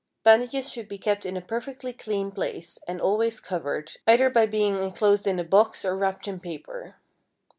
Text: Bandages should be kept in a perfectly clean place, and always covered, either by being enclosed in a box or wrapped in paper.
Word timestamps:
Bandages 0.23 0.71
should 0.73 0.87
be 0.87 0.97
kept 0.97 1.27
in 1.27 1.37
a 1.37 1.41
perfectly 1.41 1.93
clean 1.93 2.31
place, 2.31 2.79
and 2.87 2.99
always 2.99 3.39
covered, 3.39 3.91
either 4.07 4.31
by 4.31 4.47
being 4.47 4.79
enclosed 4.81 5.27
in 5.27 5.37
a 5.39 5.43
box 5.43 5.85
or 5.85 5.95
wrapped 5.95 6.27
in 6.27 6.39
paper. 6.39 6.95